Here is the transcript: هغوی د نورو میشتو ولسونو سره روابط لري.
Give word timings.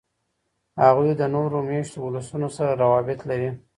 هغوی 0.83 1.11
د 1.17 1.21
نورو 1.35 1.57
میشتو 1.67 1.97
ولسونو 2.03 2.47
سره 2.57 2.71
روابط 2.81 3.19
لري. 3.29 3.49